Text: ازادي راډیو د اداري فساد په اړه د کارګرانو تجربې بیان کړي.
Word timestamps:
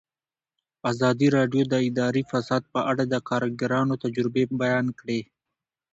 ازادي 0.91 1.27
راډیو 1.37 1.63
د 1.69 1.73
اداري 1.87 2.23
فساد 2.31 2.63
په 2.73 2.79
اړه 2.91 3.03
د 3.07 3.15
کارګرانو 3.29 3.93
تجربې 4.03 4.43
بیان 4.61 4.85
کړي. 4.99 5.21